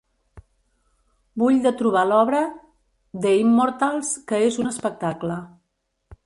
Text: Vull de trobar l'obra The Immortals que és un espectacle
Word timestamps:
Vull 1.41 1.59
de 1.65 1.71
trobar 1.81 2.03
l'obra 2.11 2.39
The 3.27 3.35
Immortals 3.43 4.11
que 4.33 4.41
és 4.49 4.59
un 4.65 4.73
espectacle 4.73 5.39